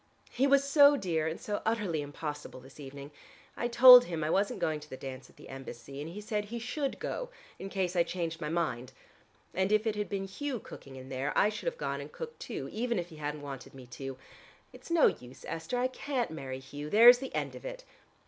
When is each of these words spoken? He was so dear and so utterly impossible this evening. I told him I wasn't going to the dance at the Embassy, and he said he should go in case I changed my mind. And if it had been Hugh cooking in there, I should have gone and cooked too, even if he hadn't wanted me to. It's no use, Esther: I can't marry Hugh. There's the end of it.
He 0.31 0.47
was 0.47 0.63
so 0.63 0.97
dear 0.97 1.27
and 1.27 1.39
so 1.39 1.61
utterly 1.63 2.01
impossible 2.01 2.59
this 2.59 2.79
evening. 2.79 3.11
I 3.55 3.67
told 3.67 4.05
him 4.05 4.23
I 4.23 4.31
wasn't 4.31 4.59
going 4.59 4.79
to 4.79 4.89
the 4.89 4.97
dance 4.97 5.29
at 5.29 5.35
the 5.35 5.47
Embassy, 5.47 6.01
and 6.01 6.09
he 6.09 6.21
said 6.21 6.45
he 6.45 6.57
should 6.57 6.97
go 6.97 7.29
in 7.59 7.69
case 7.69 7.95
I 7.95 8.01
changed 8.01 8.41
my 8.41 8.49
mind. 8.49 8.93
And 9.53 9.71
if 9.71 9.85
it 9.85 9.95
had 9.95 10.09
been 10.09 10.25
Hugh 10.25 10.59
cooking 10.59 10.95
in 10.95 11.09
there, 11.09 11.31
I 11.37 11.49
should 11.49 11.67
have 11.67 11.77
gone 11.77 12.01
and 12.01 12.11
cooked 12.11 12.39
too, 12.39 12.67
even 12.71 12.97
if 12.97 13.09
he 13.09 13.17
hadn't 13.17 13.43
wanted 13.43 13.75
me 13.75 13.85
to. 14.01 14.17
It's 14.73 14.89
no 14.89 15.05
use, 15.05 15.45
Esther: 15.47 15.77
I 15.77 15.85
can't 15.87 16.31
marry 16.31 16.57
Hugh. 16.57 16.89
There's 16.89 17.19
the 17.19 17.35
end 17.35 17.53
of 17.53 17.63
it. 17.63 17.83